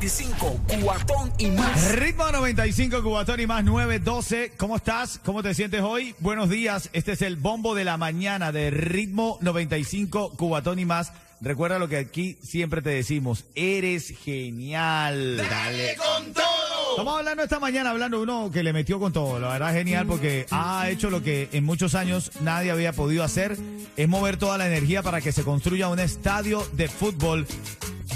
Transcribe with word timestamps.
Ritmo 0.00 0.30
95, 0.30 0.60
cuatón 0.84 1.32
y 1.38 1.46
más. 1.48 1.92
Ritmo 1.92 2.30
95, 2.30 3.02
Cubatón 3.02 3.40
y 3.40 3.46
más 3.48 3.64
912. 3.64 4.52
¿Cómo 4.56 4.76
estás? 4.76 5.18
¿Cómo 5.24 5.42
te 5.42 5.54
sientes 5.54 5.80
hoy? 5.82 6.14
Buenos 6.20 6.48
días. 6.48 6.88
Este 6.92 7.12
es 7.12 7.22
el 7.22 7.34
bombo 7.34 7.74
de 7.74 7.84
la 7.84 7.96
mañana 7.96 8.52
de 8.52 8.70
Ritmo 8.70 9.38
95, 9.40 10.36
Cubatón 10.36 10.78
y 10.78 10.84
más. 10.84 11.12
Recuerda 11.40 11.80
lo 11.80 11.88
que 11.88 11.96
aquí 11.96 12.38
siempre 12.42 12.80
te 12.80 12.90
decimos. 12.90 13.46
Eres 13.56 14.14
genial. 14.24 15.36
Dale 15.36 15.96
con 15.96 16.32
todo. 16.32 16.44
Estamos 16.90 17.18
hablando 17.18 17.42
esta 17.42 17.58
mañana, 17.58 17.90
hablando 17.90 18.18
de 18.18 18.22
uno 18.22 18.50
que 18.52 18.62
le 18.62 18.72
metió 18.72 19.00
con 19.00 19.12
todo. 19.12 19.40
La 19.40 19.48
verdad, 19.48 19.72
genial 19.72 20.06
porque 20.06 20.46
ha 20.52 20.88
hecho 20.90 21.10
lo 21.10 21.24
que 21.24 21.48
en 21.50 21.64
muchos 21.64 21.96
años 21.96 22.30
nadie 22.40 22.70
había 22.70 22.92
podido 22.92 23.24
hacer. 23.24 23.56
Es 23.96 24.08
mover 24.08 24.36
toda 24.36 24.58
la 24.58 24.68
energía 24.68 25.02
para 25.02 25.20
que 25.20 25.32
se 25.32 25.42
construya 25.42 25.88
un 25.88 25.98
estadio 25.98 26.64
de 26.74 26.86
fútbol 26.86 27.48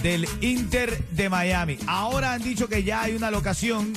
del 0.02 0.26
Inter 0.40 1.04
de 1.10 1.28
Miami. 1.28 1.78
Ahora 1.86 2.32
han 2.32 2.42
dicho 2.42 2.66
que 2.68 2.82
ya 2.82 3.02
hay 3.02 3.14
una 3.14 3.30
locación, 3.30 3.92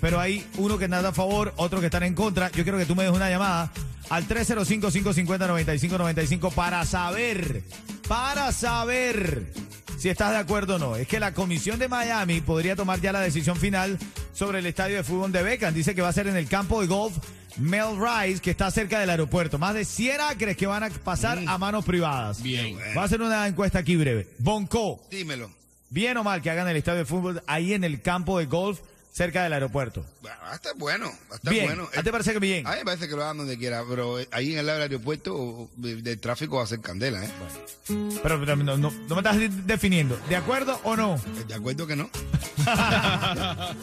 pero 0.00 0.18
hay 0.18 0.44
uno 0.58 0.76
que 0.78 0.86
está 0.86 1.08
a 1.08 1.12
favor, 1.12 1.52
otro 1.56 1.78
que 1.80 1.86
están 1.86 2.02
en 2.02 2.14
contra. 2.14 2.50
Yo 2.50 2.64
quiero 2.64 2.78
que 2.78 2.86
tú 2.86 2.96
me 2.96 3.04
des 3.04 3.12
una 3.12 3.30
llamada 3.30 3.70
al 4.10 4.26
305-550-9595 4.26 6.52
para 6.52 6.84
saber, 6.84 7.62
para 8.08 8.50
saber 8.52 9.46
si 10.04 10.10
estás 10.10 10.32
de 10.32 10.36
acuerdo 10.36 10.76
o 10.76 10.78
no. 10.78 10.96
Es 10.96 11.08
que 11.08 11.18
la 11.18 11.32
comisión 11.32 11.78
de 11.78 11.88
Miami 11.88 12.42
podría 12.42 12.76
tomar 12.76 13.00
ya 13.00 13.10
la 13.10 13.20
decisión 13.20 13.56
final 13.56 13.98
sobre 14.34 14.58
el 14.58 14.66
estadio 14.66 14.96
de 14.96 15.02
fútbol 15.02 15.32
de 15.32 15.42
Beckham. 15.42 15.72
Dice 15.72 15.94
que 15.94 16.02
va 16.02 16.08
a 16.08 16.12
ser 16.12 16.26
en 16.26 16.36
el 16.36 16.46
campo 16.46 16.82
de 16.82 16.88
golf 16.88 17.16
Melrise, 17.56 18.42
que 18.42 18.50
está 18.50 18.70
cerca 18.70 19.00
del 19.00 19.08
aeropuerto. 19.08 19.58
Más 19.58 19.72
de 19.72 19.86
100 19.86 20.20
acres 20.20 20.58
que 20.58 20.66
van 20.66 20.82
a 20.82 20.90
pasar 20.90 21.40
a 21.46 21.56
manos 21.56 21.86
privadas. 21.86 22.42
Bien. 22.42 22.76
Va 22.94 23.00
a 23.00 23.04
hacer 23.06 23.22
una 23.22 23.48
encuesta 23.48 23.78
aquí 23.78 23.96
breve. 23.96 24.28
Bonco, 24.40 25.00
Dímelo. 25.10 25.50
bien 25.88 26.18
o 26.18 26.22
mal 26.22 26.42
que 26.42 26.50
hagan 26.50 26.68
el 26.68 26.76
estadio 26.76 26.98
de 26.98 27.04
fútbol 27.06 27.42
ahí 27.46 27.72
en 27.72 27.82
el 27.82 28.02
campo 28.02 28.38
de 28.38 28.44
golf 28.44 28.80
cerca 29.14 29.44
del 29.44 29.52
aeropuerto. 29.52 30.04
Bueno, 30.22 30.36
va 30.42 30.50
a 30.52 30.54
estar 30.56 30.74
bueno, 30.76 31.06
va 31.30 31.34
a 31.34 31.36
estar 31.36 31.52
Bien. 31.52 31.66
bueno. 31.66 31.84
¿A 31.92 31.98
ti 31.98 32.02
te 32.02 32.10
parece 32.10 32.32
que 32.32 32.40
bien? 32.40 32.66
A 32.66 32.72
mí 32.72 32.78
me 32.78 32.84
parece 32.84 33.06
que 33.08 33.14
lo 33.14 33.22
hagan 33.22 33.36
donde 33.38 33.56
quiera, 33.56 33.84
pero 33.88 34.16
ahí 34.32 34.54
en 34.54 34.58
el 34.58 34.66
lado 34.66 34.80
del 34.80 34.90
aeropuerto 34.90 35.70
del 35.76 36.18
tráfico 36.18 36.56
va 36.56 36.64
a 36.64 36.66
ser 36.66 36.80
candela, 36.80 37.24
¿eh? 37.24 37.30
Pero, 37.86 38.40
pero 38.40 38.56
no, 38.56 38.76
no- 38.76 38.90
no 38.90 39.14
me 39.14 39.20
estás 39.20 39.38
de- 39.38 39.48
definiendo. 39.48 40.18
¿De 40.28 40.34
acuerdo 40.34 40.80
o 40.82 40.96
no? 40.96 41.20
¿De 41.46 41.54
acuerdo 41.54 41.86
que 41.86 41.94
no? 41.94 42.10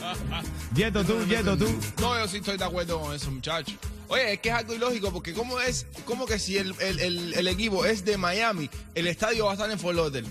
Yeto 0.76 1.04
tú, 1.06 1.26
Yeto 1.26 1.58
tú. 1.58 1.68
No, 2.02 2.18
yo 2.20 2.28
sí 2.28 2.38
estoy 2.38 2.58
de 2.58 2.64
acuerdo 2.66 3.00
con 3.00 3.16
eso, 3.16 3.32
muchachos. 3.32 3.76
Oye, 4.08 4.34
es 4.34 4.40
que 4.42 4.50
es 4.50 4.56
algo 4.56 4.74
ilógico, 4.74 5.12
porque 5.14 5.34
¿cómo 5.34 5.62
es, 5.62 5.86
cómo 6.06 6.26
que 6.26 6.38
si 6.40 6.58
el, 6.58 6.76
el, 6.82 7.00
el, 7.00 7.34
el 7.34 7.48
equipo 7.48 7.86
es 7.86 8.04
de 8.04 8.18
Miami, 8.18 8.70
el 8.96 9.08
estadio 9.08 9.46
va 9.46 9.52
a 9.52 9.54
estar 9.54 9.72
en 9.72 9.80
Fort 9.80 9.96
Lauderdale? 9.96 10.28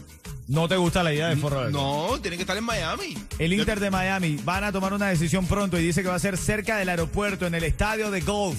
¿No 0.50 0.66
te 0.66 0.76
gusta 0.76 1.04
la 1.04 1.12
idea 1.14 1.28
de 1.28 1.36
Fort 1.36 1.54
Lauderdale? 1.54 1.72
No, 1.78 2.20
tiene 2.20 2.36
que 2.36 2.42
estar 2.42 2.56
en 2.56 2.64
Miami. 2.64 3.16
El 3.38 3.52
Inter 3.52 3.78
de 3.78 3.88
Miami 3.88 4.36
van 4.42 4.64
a 4.64 4.72
tomar 4.72 4.92
una 4.92 5.06
decisión 5.08 5.46
pronto 5.46 5.78
y 5.78 5.82
dice 5.84 6.02
que 6.02 6.08
va 6.08 6.16
a 6.16 6.18
ser 6.18 6.36
cerca 6.36 6.76
del 6.76 6.88
aeropuerto, 6.88 7.46
en 7.46 7.54
el 7.54 7.62
estadio 7.62 8.10
de 8.10 8.20
golf. 8.20 8.58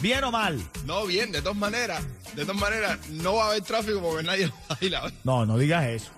¿Bien 0.00 0.24
o 0.24 0.30
mal? 0.32 0.58
No, 0.86 1.04
bien, 1.04 1.30
de 1.30 1.42
todas 1.42 1.58
maneras, 1.58 2.02
de 2.34 2.46
todas 2.46 2.58
maneras, 2.58 2.98
no 3.10 3.34
va 3.34 3.44
a 3.44 3.48
haber 3.50 3.60
tráfico 3.62 4.00
porque 4.00 4.22
nadie 4.26 4.46
lo 4.46 4.54
va 4.70 4.78
a 4.80 4.84
ir 4.84 4.96
a 4.96 5.02
ver. 5.02 5.12
No, 5.24 5.44
no 5.44 5.58
digas 5.58 5.84
eso. 5.88 6.10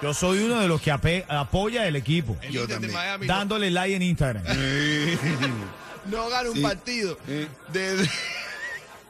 Yo 0.00 0.14
soy 0.14 0.44
uno 0.44 0.60
de 0.60 0.68
los 0.68 0.80
que 0.80 0.92
ape- 0.92 1.24
apoya 1.28 1.88
el 1.88 1.96
equipo, 1.96 2.36
El 2.42 2.52
Yo 2.52 2.60
Inter 2.62 2.78
de 2.78 2.86
también. 2.86 2.92
Miami 2.94 3.26
no- 3.26 3.34
dándole 3.34 3.70
like 3.72 3.96
en 3.96 4.02
Instagram. 4.02 4.44
no, 6.06 6.28
gana 6.28 6.50
un 6.50 6.62
partido 6.62 7.18
desde, 7.72 8.08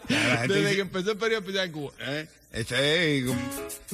desde 0.09 0.55
dice- 0.61 0.75
que 0.77 0.81
empezó 0.81 1.13
el 1.13 1.19
periodo 1.19 1.41
especial 1.41 1.67
en 1.67 1.73
Cuba. 1.73 1.93
¿Eh? 2.01 2.29
Este 2.51 3.25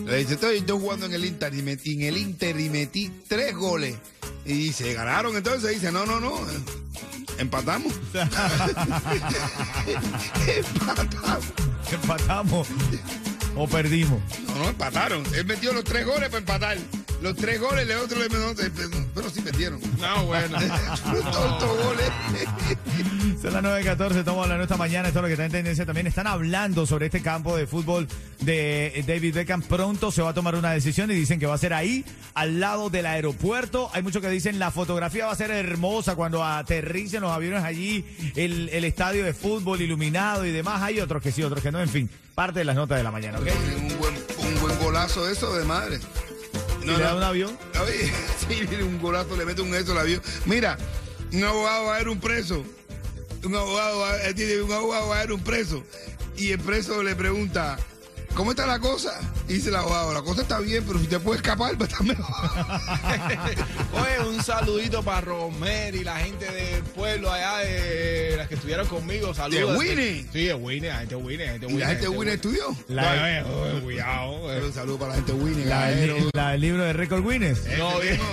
le 0.07 0.17
dice, 0.19 0.35
estoy, 0.35 0.59
estoy 0.59 0.79
jugando 0.81 1.07
en 1.07 1.13
el 1.15 1.25
Inter 1.25 1.53
y 1.55 1.63
metí, 1.63 1.95
en 1.95 2.03
el 2.03 2.17
Inter 2.17 2.59
y 2.61 2.71
metí 2.71 3.11
tres 3.29 3.55
goles. 3.55 3.97
Y 4.45 4.53
dice, 4.53 4.95
ganaron 4.95 5.37
entonces. 5.37 5.71
Dice, 5.73 5.91
no, 5.91 6.07
no, 6.07 6.21
no. 6.21 6.37
eh, 6.39 6.59
Empatamos. 7.39 7.93
empatamos. 10.47 11.45
Empatamos 11.91 12.69
o 13.57 13.67
perdimos. 13.69 14.21
No, 14.49 14.55
no, 14.59 14.69
empataron. 14.69 15.25
Él 15.35 15.45
metió 15.45 15.73
los 15.73 15.85
tres 15.85 16.07
goles 16.07 16.29
para 16.29 16.39
empatar. 16.39 16.79
Los 17.23 17.37
tres 17.37 17.61
goles, 17.61 17.89
el 17.89 17.97
otro 17.97 18.19
le 18.19 18.29
metió. 18.29 18.55
Pero 19.15 19.31
sí 19.31 19.41
perdieron. 19.41 19.81
No, 19.99 20.27
bueno. 20.27 20.59
Todos 21.33 21.53
estos 21.63 21.85
goles. 21.85 22.11
Son 23.45 23.53
las 23.53 23.63
9.14, 23.63 24.21
estamos 24.21 24.43
hablando 24.43 24.63
esta 24.63 24.79
mañana, 24.79 25.09
esto 25.09 25.19
es 25.19 25.23
lo 25.23 25.27
que 25.27 25.35
está 25.35 25.45
en 25.45 25.53
tendencia 25.53 25.85
también. 25.85 26.07
Están 26.07 26.27
hablando 26.27 26.87
sobre 26.87 27.07
este 27.07 27.21
campo 27.21 27.55
de 27.55 27.67
fútbol 27.67 28.09
de 28.41 28.87
eh, 28.87 29.05
David 29.07 29.35
Beckham. 29.35 29.61
Pronto 29.61 30.11
se 30.11 30.23
va 30.23 30.31
a 30.31 30.33
tomar 30.33 30.55
una 30.55 30.73
decisión 30.73 31.11
y 31.11 31.15
dicen 31.15 31.39
que 31.39 31.45
va 31.45 31.53
a 31.53 31.59
ser 31.59 31.75
ahí, 31.75 32.07
al 32.33 32.59
lado 32.59 32.89
del 32.89 33.05
aeropuerto. 33.05 33.91
Hay 33.93 34.03
muchos 34.03 34.23
que 34.23 34.31
dicen 34.31 34.59
la 34.59 34.71
fotografía 34.71 35.27
va 35.27 35.33
a 35.33 35.37
ser 35.37 35.51
hermosa 35.51 36.17
cuando 36.17 36.43
aterricen 36.43 37.21
los 37.21 37.33
aviones 37.33 37.63
allí, 37.63 38.07
el, 38.35 38.71
el 38.71 38.83
estadio 38.87 39.27
de 39.27 39.35
fútbol 39.35 39.83
iluminado 39.83 40.47
y 40.47 40.51
demás. 40.51 40.81
Hay 40.81 41.01
otros 41.01 41.23
que 41.23 41.31
sí, 41.31 41.43
otros 41.43 41.63
que 41.63 41.71
no. 41.71 41.83
En 41.83 41.91
fin, 41.91 42.09
parte 42.35 42.61
de 42.61 42.65
las 42.65 42.77
notas 42.77 42.97
de 42.97 43.05
la 43.05 43.11
mañana, 43.11 43.41
¿ok? 43.41 43.47
Un 43.77 43.99
buen, 43.99 44.15
un 44.39 44.61
buen 44.63 44.79
golazo 44.79 45.29
eso 45.29 45.55
de 45.55 45.67
madre. 45.67 45.99
¿Y 46.83 46.87
le 46.87 46.99
da 46.99 47.15
un 47.15 47.23
avión? 47.23 47.59
Oye, 47.83 48.11
sí, 48.49 48.83
un 48.83 48.99
golazo, 49.03 49.37
le 49.37 49.45
mete 49.45 49.61
un 49.61 49.75
eso 49.75 49.93
al 49.93 49.99
avión. 49.99 50.23
Mira, 50.47 50.79
abogado 51.43 51.85
va 51.85 51.97
a 51.97 51.99
ver 51.99 52.09
un 52.09 52.21
preso. 52.21 52.65
Un 53.45 53.55
abogado, 53.55 54.01
va, 54.01 54.13
un 54.65 54.73
abogado 54.73 55.09
va 55.09 55.17
a 55.17 55.21
ver 55.21 55.33
un 55.33 55.41
preso. 55.41 55.83
Y 56.37 56.51
el 56.53 56.59
preso 56.59 57.03
le 57.03 57.15
pregunta, 57.15 57.77
¿cómo 58.35 58.51
está 58.53 58.67
la 58.67 58.79
cosa? 58.81 59.21
Y 59.49 59.55
dice 59.55 59.69
el 59.69 59.77
abogado, 59.77 60.13
la 60.15 60.23
cosa 60.23 60.43
está 60.43 60.59
bien, 60.61 60.83
pero 60.87 60.99
si 60.99 61.07
te 61.07 61.19
puedes 61.21 61.43
escapar, 61.43 61.77
pues 61.77 61.91
está 61.93 62.03
mejor. 62.03 62.25
Oye, 63.93 64.29
un 64.29 64.43
saludito 64.43 65.03
para 65.03 65.21
Romer 65.21 65.95
y 65.95 66.03
la 66.05 66.17
gente 66.17 66.51
del 66.51 66.83
pueblo 66.83 67.31
allá 67.33 67.59
de 67.59 68.35
las 68.39 68.49
que 68.49 68.55
estuvieron 68.55 68.87
conmigo. 68.89 69.35
Saludos. 69.35 69.73
¿De 69.73 69.79
Winnie? 69.79 70.27
Sí, 70.33 70.45
de 70.47 70.55
Winnie, 70.55 70.89
la 70.89 70.99
gente 71.01 71.15
de 71.17 71.23
Winnie, 71.23 71.47
la 71.47 71.53
gente 71.53 71.67
de 71.67 71.73
y 71.73 71.75
Winnie. 71.75 71.85
la 71.87 71.91
gente 72.01 72.09
Winnie 72.09 72.35
estudió. 72.35 72.77
La, 72.89 73.43
No, 73.43 73.81
cuidado. 73.83 74.33
Un 74.67 74.73
saludo 74.73 74.99
para 74.99 75.11
la 75.11 75.17
gente 75.17 75.33
Winnie. 75.33 75.65
la- 75.67 76.51
del 76.51 76.61
libro 76.61 76.83
de 76.85 76.93
Record 76.95 77.23
Guinness. 77.29 77.61
No, 77.79 77.91
Ese 77.93 78.01
bien. 78.03 78.13
mismo, 78.15 78.27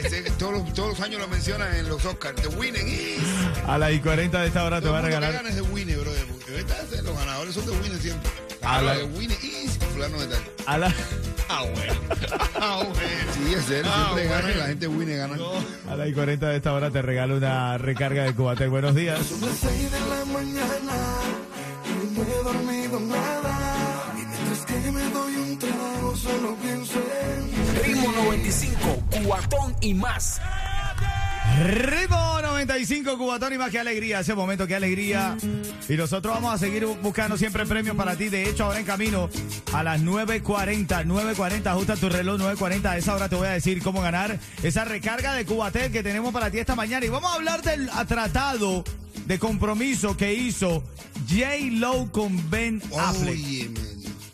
ese- 0.00 0.30
todos, 0.38 0.52
los, 0.54 0.72
todos 0.74 0.90
los 0.90 1.00
años 1.00 1.20
lo 1.20 1.28
mencionan 1.28 1.74
en 1.74 1.88
los 1.88 2.04
Oscars. 2.04 2.40
The 2.42 2.48
Winning 2.48 2.86
is. 2.88 3.18
A 3.66 3.78
las 3.78 3.92
y 3.92 4.00
40 4.00 4.40
de 4.40 4.46
esta 4.48 4.64
hora 4.64 4.76
te 4.78 4.82
Todo 4.84 4.92
va 4.92 4.98
a 4.98 5.02
que 5.02 5.06
regalar. 5.08 5.32
gana 5.32 5.48
es 5.48 5.56
de 5.56 5.62
Winnie, 5.62 5.96
bro. 5.96 6.12
De 6.12 6.24
verdad, 6.50 6.84
los 7.04 7.18
ganadores 7.18 7.54
son 7.54 7.66
de 7.66 7.72
Winnie 7.72 7.98
siempre. 8.00 8.30
A 8.62 8.82
la- 8.82 8.96
de 8.96 9.04
Winnie 9.04 9.38
is 9.42 9.78
fulano 9.92 10.18
de 10.18 10.26
tal. 10.26 10.40
A 10.66 10.78
la, 10.78 10.94
Ah, 11.48 11.62
bueno. 11.62 11.92
Ah, 12.60 12.82
bueno. 12.82 12.98
Sí, 13.34 13.54
es 13.54 13.64
serio, 13.66 13.90
Ah, 13.94 14.10
siempre 14.14 14.28
gana 14.28 14.50
y 14.50 14.54
la 14.54 14.66
gente 14.66 14.88
Winnie 14.88 15.16
gana. 15.16 15.36
A 15.88 15.94
las 15.94 16.08
y 16.08 16.12
40 16.12 16.48
de 16.48 16.56
esta 16.56 16.72
hora 16.72 16.90
te 16.90 17.02
regalo 17.02 17.36
una 17.36 17.78
recarga 17.78 18.24
de 18.24 18.34
Cubatel. 18.34 18.68
Buenos 18.70 18.94
días. 18.96 19.18
las 19.40 19.56
seis 19.56 19.90
de 19.92 20.00
la 20.00 20.24
mañana 20.24 20.94
y 21.84 22.18
no 22.18 22.22
he 22.24 22.42
dormido 22.42 22.98
nada. 23.00 23.75
Mientras 24.56 24.82
que 24.82 24.90
me 24.90 25.02
doy 25.10 25.36
un 25.36 25.58
trago, 25.58 26.16
solo 26.16 26.56
pienso 26.56 26.94
en 26.94 27.84
Ritmo 27.84 28.12
95, 28.12 29.02
cuatón 29.24 29.76
y 29.82 29.92
más. 29.92 30.40
Ritmo 31.62 32.40
95, 32.40 33.18
Cubatón 33.18 33.52
y 33.52 33.58
más 33.58 33.70
que 33.70 33.78
alegría. 33.78 34.20
Ese 34.20 34.34
momento, 34.34 34.66
qué 34.66 34.74
alegría. 34.74 35.36
Y 35.88 35.96
nosotros 35.96 36.34
vamos 36.34 36.54
a 36.54 36.58
seguir 36.58 36.86
buscando 36.86 37.36
siempre 37.36 37.66
premios 37.66 37.96
para 37.96 38.16
ti. 38.16 38.28
De 38.28 38.48
hecho, 38.48 38.64
ahora 38.64 38.80
en 38.80 38.86
camino 38.86 39.28
a 39.72 39.82
las 39.82 40.00
9.40, 40.00 41.04
9.40, 41.04 41.66
ajusta 41.66 41.96
tu 41.96 42.08
reloj 42.08 42.40
9.40. 42.40 42.86
A 42.86 42.96
esa 42.96 43.14
hora 43.14 43.28
te 43.28 43.36
voy 43.36 43.48
a 43.48 43.52
decir 43.52 43.82
cómo 43.82 44.00
ganar 44.00 44.38
esa 44.62 44.84
recarga 44.84 45.34
de 45.34 45.44
Cubatel 45.44 45.92
que 45.92 46.02
tenemos 46.02 46.32
para 46.32 46.50
ti 46.50 46.58
esta 46.58 46.74
mañana. 46.74 47.04
Y 47.04 47.10
vamos 47.10 47.30
a 47.30 47.34
hablar 47.34 47.62
del 47.62 47.90
tratado 48.08 48.84
de 49.26 49.38
compromiso 49.38 50.16
que 50.16 50.34
hizo 50.34 50.82
J. 51.28 51.46
Lo 51.72 52.10
con 52.10 52.50
Ben 52.50 52.82
Affleck. 52.96 53.34
Oye. 53.34 53.85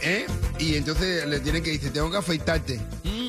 ¿eh? 0.00 0.26
Y 0.60 0.76
entonces 0.76 1.26
le 1.26 1.40
tienen 1.40 1.62
que 1.64 1.72
decir, 1.72 1.92
tengo 1.92 2.08
que 2.10 2.18
afeitarte. 2.18 2.80
Y 3.02 3.25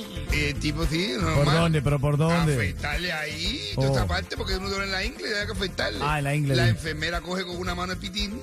tipo 0.60 0.86
sí, 0.86 1.14
normal. 1.20 1.44
¿Por 1.46 1.54
dónde? 1.54 1.82
¿Pero 1.82 2.00
por 2.00 2.18
dónde? 2.18 2.54
Afeitarle 2.54 3.12
ahí, 3.14 3.62
Oh. 3.76 3.82
toda 3.82 3.94
esa 3.94 4.08
parte, 4.08 4.38
porque 4.38 4.56
uno 4.58 4.70
duele 4.70 4.86
en 4.86 4.92
la 4.92 5.04
ingle 5.04 5.30
y 5.30 5.34
hay 5.34 5.46
que 5.46 5.52
afeitarle. 5.52 6.00
Ah, 6.02 6.18
en 6.20 6.24
la 6.24 6.36
ingle, 6.36 6.56
La 6.56 6.64
sí. 6.66 6.70
enfermera 6.70 7.22
coge 7.22 7.46
con 7.46 7.58
una 7.58 7.76
mano 7.76 7.94
el 7.94 8.00
pitín 8.00 8.42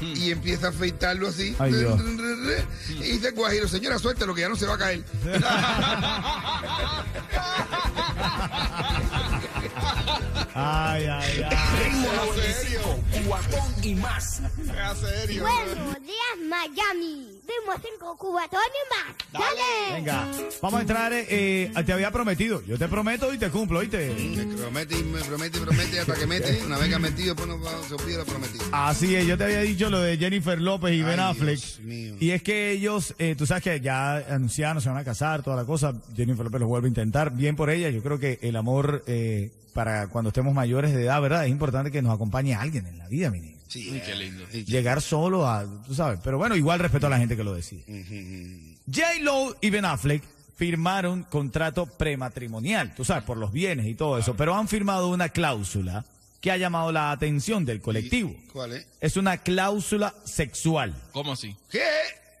y 0.00 0.30
empieza 0.30 0.68
a 0.68 0.70
afeitarlo 0.70 1.28
así. 1.28 1.56
Ay. 1.58 1.72
Y 3.00 3.02
dice 3.02 3.30
guajiro, 3.32 3.68
señora, 3.68 3.98
suéltalo 3.98 4.34
que 4.34 4.42
ya 4.42 4.48
no 4.48 4.56
se 4.56 4.66
va 4.66 4.74
a 4.74 4.78
caer. 4.78 5.04
Ay, 10.54 11.06
ay, 11.06 11.42
ay. 11.48 11.84
Ritmo 11.84 12.12
95, 12.12 13.00
cuatón 13.26 13.74
y 13.84 13.94
más. 13.94 14.40
es 14.40 14.98
serio. 15.00 15.42
Buenos 15.42 15.94
días, 16.02 16.38
Miami. 16.48 17.37
Ritmo 17.48 17.72
5 17.98 18.16
cubatón 18.18 18.60
y 18.60 18.84
más. 18.92 19.16
Dale. 19.32 19.94
Venga, 19.94 20.28
vamos 20.60 20.78
a 20.78 20.82
entrar. 20.82 21.12
Eh, 21.14 21.72
te 21.86 21.92
había 21.94 22.10
prometido. 22.10 22.62
Yo 22.66 22.76
te 22.76 22.88
prometo 22.88 23.32
y 23.32 23.38
te 23.38 23.48
cumplo, 23.48 23.78
¿oíste? 23.78 24.10
Me 24.10 24.54
promete 24.54 24.98
y 24.98 25.02
me 25.04 25.20
promete 25.20 25.56
y 25.56 25.60
promete 25.62 26.00
hasta 26.00 26.14
que 26.14 26.26
mete. 26.26 26.62
Una 26.66 26.76
vez 26.76 26.88
que 26.90 26.94
ha 26.94 26.98
metido, 26.98 27.34
pues 27.34 27.48
no 27.48 27.58
se 27.88 27.94
olvida 27.94 28.18
lo 28.18 28.26
prometido. 28.26 28.64
Así 28.72 29.16
es, 29.16 29.26
yo 29.26 29.38
te 29.38 29.44
había 29.44 29.60
dicho 29.62 29.88
lo 29.88 30.00
de 30.00 30.18
Jennifer 30.18 30.60
López 30.60 30.92
y 30.92 30.98
Ay, 30.98 31.02
Ben 31.02 31.20
Affleck. 31.20 31.58
Dios 31.58 31.80
mío. 31.80 32.16
Y 32.20 32.32
es 32.32 32.42
que 32.42 32.70
ellos, 32.72 33.14
eh, 33.18 33.34
tú 33.34 33.46
sabes 33.46 33.62
que 33.62 33.80
ya 33.80 34.16
anunciaron, 34.16 34.82
se 34.82 34.90
van 34.90 34.98
a 34.98 35.04
casar, 35.04 35.42
toda 35.42 35.56
la 35.56 35.64
cosa. 35.64 35.94
Jennifer 36.14 36.44
López 36.44 36.60
lo 36.60 36.66
vuelve 36.66 36.88
a 36.88 36.90
intentar. 36.90 37.30
Bien 37.32 37.56
por 37.56 37.70
ella. 37.70 37.88
Yo 37.88 38.02
creo 38.02 38.18
que 38.18 38.38
el 38.42 38.56
amor 38.56 39.04
eh, 39.06 39.52
para 39.72 40.08
cuando 40.08 40.28
estemos 40.28 40.52
mayores 40.52 40.92
de 40.92 41.04
edad, 41.04 41.22
¿verdad? 41.22 41.46
Es 41.46 41.50
importante 41.50 41.90
que 41.90 42.02
nos 42.02 42.14
acompañe 42.14 42.54
alguien 42.54 42.86
en 42.86 42.98
la 42.98 43.08
vida, 43.08 43.30
mi 43.30 43.40
niño. 43.40 43.57
Sí, 43.68 43.90
Uy, 43.92 44.00
qué 44.00 44.14
lindo. 44.14 44.46
Llegar 44.48 45.02
solo 45.02 45.46
a, 45.46 45.66
tú 45.86 45.94
sabes. 45.94 46.18
Pero 46.24 46.38
bueno, 46.38 46.56
igual 46.56 46.80
respeto 46.80 47.06
a 47.06 47.10
la 47.10 47.18
gente 47.18 47.36
que 47.36 47.44
lo 47.44 47.54
decide. 47.54 47.84
J-Lo 48.86 49.56
y 49.60 49.70
Ben 49.70 49.84
Affleck 49.84 50.22
firmaron 50.56 51.22
contrato 51.22 51.86
prematrimonial, 51.86 52.94
tú 52.94 53.04
sabes, 53.04 53.22
por 53.22 53.36
los 53.36 53.52
bienes 53.52 53.86
y 53.86 53.94
todo 53.94 54.18
eso, 54.18 54.34
pero 54.34 54.56
han 54.56 54.66
firmado 54.66 55.08
una 55.08 55.28
cláusula 55.28 56.04
que 56.40 56.50
ha 56.50 56.56
llamado 56.56 56.90
la 56.90 57.12
atención 57.12 57.64
del 57.64 57.80
colectivo. 57.80 58.34
¿Cuál 58.52 58.72
es? 58.72 58.86
Es 59.00 59.16
una 59.16 59.36
cláusula 59.38 60.14
sexual. 60.24 60.94
¿Cómo 61.12 61.32
así? 61.32 61.56
¿Qué? 61.70 61.84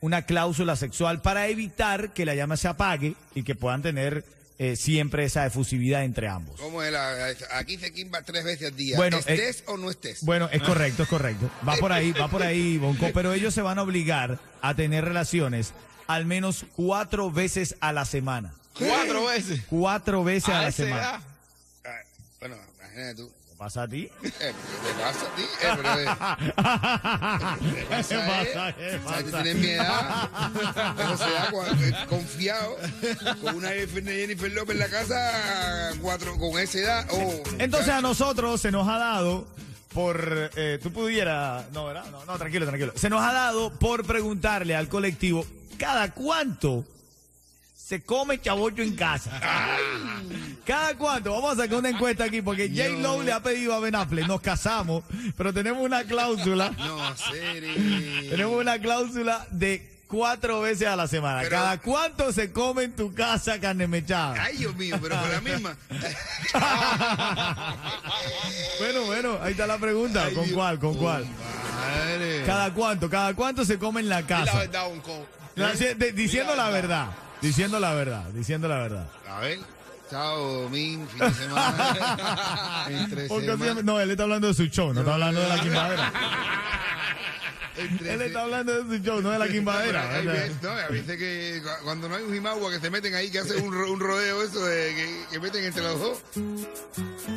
Una 0.00 0.22
cláusula 0.22 0.74
sexual 0.74 1.22
para 1.22 1.46
evitar 1.48 2.12
que 2.12 2.24
la 2.24 2.34
llama 2.34 2.56
se 2.56 2.68
apague 2.68 3.14
y 3.34 3.42
que 3.44 3.54
puedan 3.54 3.82
tener 3.82 4.24
eh, 4.58 4.74
siempre 4.76 5.24
esa 5.24 5.46
efusividad 5.46 6.02
entre 6.04 6.28
ambos. 6.28 6.60
¿Cómo 6.60 6.82
es 6.82 6.92
la, 6.92 7.28
aquí 7.52 7.78
se 7.78 7.92
quimba 7.92 8.22
tres 8.22 8.44
veces 8.44 8.68
al 8.70 8.76
día. 8.76 8.96
Bueno, 8.96 9.18
¿Estés 9.18 9.62
o 9.66 9.76
no 9.76 9.90
estés? 9.90 10.24
Bueno, 10.24 10.48
es 10.50 10.62
correcto, 10.62 11.04
es 11.04 11.08
correcto. 11.08 11.50
Va 11.66 11.76
por 11.76 11.92
ahí, 11.92 12.12
va 12.12 12.28
por 12.28 12.42
ahí, 12.42 12.76
Bonco. 12.78 13.06
Pero 13.14 13.32
ellos 13.32 13.54
se 13.54 13.62
van 13.62 13.78
a 13.78 13.82
obligar 13.82 14.38
a 14.60 14.74
tener 14.74 15.04
relaciones 15.04 15.72
al 16.08 16.24
menos 16.26 16.64
cuatro 16.74 17.30
veces 17.30 17.76
a 17.80 17.92
la 17.92 18.04
semana. 18.04 18.54
Cuatro 18.78 19.26
veces. 19.26 19.60
Cuatro 19.68 20.24
veces 20.24 20.48
a, 20.48 20.60
A 20.60 20.62
la 20.62 20.72
semana. 20.72 20.96
edad. 21.02 21.20
Ah, 21.84 22.00
bueno, 22.40 22.56
imagínate 22.78 23.14
tú. 23.16 23.32
¿Qué 23.58 23.64
pasa 23.64 23.82
a 23.82 23.88
ti? 23.88 24.08
Eh, 24.22 24.30
¿Qué 24.38 24.52
te 24.86 24.94
pasa 25.02 25.26
a 25.26 25.34
ti? 25.34 25.42
Eh, 25.42 25.72
pero, 25.76 25.98
eh, 25.98 26.04
¿Qué 27.74 27.82
pasa, 27.90 28.26
pasa? 28.26 28.68
eh? 28.70 28.74
¿Qué 28.78 28.96
O 29.04 29.08
sea, 29.08 29.18
tú 29.18 29.30
pasa? 29.30 29.42
tienes 29.42 29.56
mi 29.56 29.68
edad. 29.70 30.30
Pero 30.96 31.16
se 31.16 31.24
da 31.24 31.48
eh, 31.48 32.06
confiado 32.08 32.76
con 33.42 33.56
una 33.56 33.70
Jennifer 33.70 34.52
López 34.52 34.74
en 34.74 34.78
la 34.78 34.88
casa 34.88 35.90
cuatro, 36.00 36.38
con 36.38 36.56
esa 36.60 36.78
edad. 36.78 37.06
Oh, 37.10 37.42
Entonces 37.58 37.88
a 37.88 38.00
nosotros 38.00 38.60
se 38.60 38.70
nos 38.70 38.86
ha 38.88 38.96
dado 38.98 39.48
por, 39.92 40.52
eh, 40.54 40.78
tú 40.80 40.92
pudieras, 40.92 41.68
no, 41.72 41.86
¿verdad? 41.86 42.04
No, 42.12 42.24
no, 42.26 42.38
tranquilo, 42.38 42.64
tranquilo. 42.64 42.92
Se 42.94 43.10
nos 43.10 43.22
ha 43.22 43.32
dado 43.32 43.70
por 43.76 44.06
preguntarle 44.06 44.76
al 44.76 44.88
colectivo 44.88 45.44
cada 45.78 46.12
cuánto 46.12 46.84
se 47.88 48.02
come 48.02 48.38
chabocho 48.38 48.82
en 48.82 48.94
casa. 48.94 49.30
Cada 50.66 50.94
cuánto, 50.98 51.32
vamos 51.32 51.54
a 51.58 51.62
sacar 51.62 51.78
una 51.78 51.88
encuesta 51.88 52.24
aquí 52.24 52.42
porque 52.42 52.68
J. 52.68 53.00
Lo 53.00 53.22
le 53.22 53.32
ha 53.32 53.40
pedido 53.42 53.72
a 53.72 53.80
Ben 53.80 53.94
Affleck, 53.94 54.26
nos 54.26 54.42
casamos, 54.42 55.04
pero 55.38 55.54
tenemos 55.54 55.82
una 55.82 56.04
cláusula, 56.04 56.70
No, 56.76 57.16
serio. 57.16 57.72
tenemos 58.28 58.60
una 58.60 58.78
cláusula 58.78 59.46
de 59.50 59.90
cuatro 60.06 60.60
veces 60.60 60.86
a 60.86 60.96
la 60.96 61.06
semana. 61.08 61.38
Pero- 61.40 61.50
cada 61.56 61.78
cuánto 61.78 62.30
se 62.30 62.52
come 62.52 62.82
en 62.84 62.92
tu 62.94 63.14
casa 63.14 63.58
carne 63.58 63.88
mechada. 63.88 64.34
Ay, 64.38 64.58
Dios 64.58 64.76
mío, 64.76 64.98
pero 65.00 65.18
con 65.18 65.32
la 65.32 65.40
misma. 65.40 65.74
Bueno, 68.80 69.02
bueno, 69.06 69.38
ahí 69.42 69.52
está 69.52 69.66
la 69.66 69.78
pregunta. 69.78 70.24
Ay, 70.26 70.34
¿Con 70.34 70.44
Dios. 70.44 70.54
cuál? 70.56 70.78
¿Con 70.78 70.94
cuál? 70.94 71.26
Madre. 71.26 72.42
¿Cada 72.44 72.72
cuánto? 72.74 73.08
¿Cada 73.10 73.34
cuánto 73.34 73.64
se 73.64 73.78
come 73.78 74.00
en 74.00 74.08
la 74.10 74.22
casa? 74.26 74.58
verdad, 74.58 74.90
un 74.92 75.00
co. 75.00 75.26
La- 75.56 75.72
de- 75.72 75.94
de- 75.94 76.12
diciendo 76.12 76.54
la 76.54 76.68
verdad. 76.70 77.06
Diciendo 77.40 77.78
la 77.80 77.94
verdad. 77.94 78.24
Diciendo 78.34 78.68
la 78.68 78.78
verdad. 78.78 79.06
A 79.28 79.40
ver. 79.40 79.58
Chao, 80.10 80.62
domingo, 80.62 81.06
fin 81.08 81.18
de 81.20 81.34
semana. 81.34 82.86
Entre 82.88 83.28
Porque 83.28 83.44
semana. 83.44 83.64
siempre- 83.64 83.84
no, 83.84 84.00
él 84.00 84.10
está 84.10 84.22
hablando 84.22 84.48
de 84.48 84.54
su 84.54 84.64
show, 84.66 84.94
no 84.94 85.00
está 85.00 85.12
hablando 85.14 85.38
de 85.40 85.48
la 85.48 85.60
quimbadera. 85.60 86.12
entre 87.78 88.14
Él 88.14 88.22
está 88.22 88.42
hablando 88.42 88.82
de 88.84 88.96
su 88.98 89.02
show, 89.04 89.20
no 89.22 89.30
de 89.30 89.38
la 89.38 89.44
Hay 89.48 89.52
quimbadera. 89.52 90.06
veces, 90.20 90.62
no, 90.62 90.70
a 90.70 90.88
veces 90.88 91.16
que 91.18 91.60
cu- 91.62 91.84
cuando 91.84 92.08
no 92.08 92.16
hay 92.16 92.22
un 92.24 92.32
jimagua 92.34 92.70
que 92.70 92.80
se 92.80 92.90
meten 92.90 93.14
ahí, 93.14 93.30
que 93.30 93.38
hacen 93.40 93.62
un, 93.62 93.74
un 93.74 94.00
rodeo 94.00 94.42
eso 94.42 94.64
de 94.64 94.94
que, 94.94 95.24
que 95.32 95.40
meten 95.40 95.64
entre 95.64 95.82
los 95.82 96.00
dos. 96.00 96.18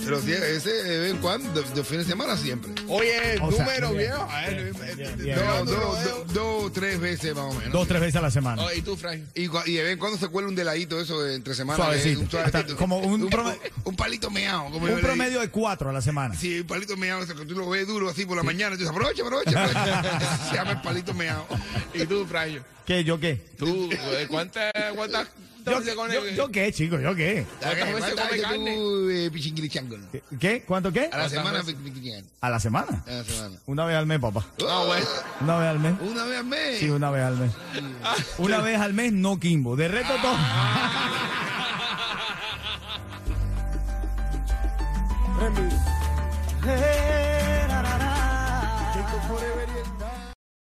Pero 0.03 0.21
sí, 0.21 0.31
ese 0.31 0.71
de 0.71 0.99
vez 0.99 1.11
en 1.11 1.17
cuando, 1.17 1.61
de, 1.61 1.69
de 1.69 1.83
fin 1.83 1.97
de 1.99 2.05
semana 2.05 2.35
siempre. 2.37 2.71
Oye, 2.87 3.37
O 3.41 3.51
número, 3.51 3.93
viejo. 3.93 4.21
A 4.29 4.41
ver, 4.47 4.73
eh, 4.83 5.15
eh. 5.19 5.35
Dos, 5.35 5.69
dos, 5.69 6.33
dos, 6.33 6.73
tres 6.73 6.99
veces 6.99 7.35
más 7.35 7.45
o 7.45 7.53
menos. 7.53 7.71
Dos, 7.71 7.87
tres 7.87 8.01
veces 8.01 8.15
a 8.15 8.21
la 8.21 8.31
semana. 8.31 8.63
Oh, 8.63 8.71
¿Y 8.73 8.81
tú, 8.81 8.95
Frank? 8.97 9.21
Y, 9.35 9.43
y 9.43 9.73
de 9.75 9.83
vez 9.83 9.93
en 9.93 9.99
cuando 9.99 10.17
se 10.17 10.27
cuela 10.27 10.47
un 10.47 10.55
deladito 10.55 10.99
eso 10.99 11.21
de 11.21 11.35
entre 11.35 11.53
semanas. 11.53 11.77
Suavecito. 11.85 12.19
eh, 12.19 12.23
un 12.23 12.29
suavecito. 12.31 12.75
Como 12.77 12.97
un 12.99 13.29
prome- 13.29 13.57
un 13.83 13.95
palito 13.95 14.29
meado. 14.31 14.65
Como 14.71 14.85
Un 14.87 14.99
promedio 15.01 15.39
de 15.41 15.49
cuatro 15.49 15.89
a 15.89 15.93
la 15.93 16.01
semana. 16.01 16.35
Sí, 16.35 16.61
un 16.61 16.67
palito 16.67 16.97
meado, 16.97 17.23
eso 17.23 17.35
que 17.35 17.45
tú 17.45 17.55
lo 17.55 17.69
ves 17.69 17.87
duro 17.87 18.09
así 18.09 18.25
por 18.25 18.37
la 18.37 18.43
mañana. 18.43 18.75
Y 18.75 18.77
tú 18.77 18.83
dices, 18.85 18.95
aprovecha, 18.95 19.23
aprovecha, 19.23 19.63
aprovecha. 19.65 20.19
se 20.49 20.55
llama 20.55 20.71
el 20.71 20.81
palito 20.81 21.13
meado. 21.13 21.45
¿Y 21.93 22.05
tú, 22.05 22.25
Frank? 22.25 22.61
¿Qué? 22.85 23.03
¿Yo 23.03 23.19
qué? 23.19 23.35
¿Tú, 23.57 23.89
eh, 23.91 24.27
cuántas, 24.29 24.71
cuántas 24.95 25.27
¿Yo, 25.65 25.79
veces 25.79 25.95
con 25.95 26.11
yo, 26.11 26.27
yo 26.29 26.49
qué, 26.49 26.73
chico? 26.73 26.99
¿Yo 26.99 27.13
qué? 27.13 27.45
¿Cuántas 27.59 27.75
veces 27.75 27.91
¿Cuántas 27.91 28.13
come 28.15 28.31
veces 28.31 28.47
carne? 28.47 28.75
tú, 28.75 29.09
eh, 29.09 29.29
pichingrichangol? 29.31 30.07
¿Qué? 30.11 30.23
¿Qué? 30.39 30.63
¿Cuánto 30.63 30.91
qué? 30.91 31.01
A 31.01 31.03
la 31.03 31.09
¿Cuántas 31.09 31.31
semana. 31.31 31.59
A 32.41 32.49
la 32.49 32.59
semana. 32.59 33.03
A 33.05 33.11
la 33.11 33.23
semana. 33.23 33.57
Una 33.67 33.85
vez 33.85 33.95
al 33.95 34.07
mes, 34.07 34.19
papá. 34.19 34.45
Ah, 34.67 34.83
bueno. 34.87 35.05
Una 35.41 35.57
vez 35.57 35.67
al 35.69 35.79
mes. 35.79 35.93
Una 36.01 36.25
vez 36.25 36.39
al 36.39 36.45
mes. 36.45 36.79
Sí, 36.79 36.89
una 36.89 37.11
vez 37.11 37.23
al 37.23 37.37
mes. 37.37 37.51
Una 38.39 38.61
vez 38.61 38.79
al 38.79 38.93
mes, 38.93 39.13
no 39.13 39.39
Kimbo. 39.39 39.75
De 39.75 39.87
reto 39.87 40.13
todo. 40.21 40.35
Hey, 46.63 47.00